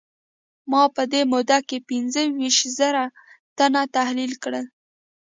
[0.71, 3.03] ما په دې موده کې پينځه ويشت زره
[3.57, 4.65] تنه تحليل کړل.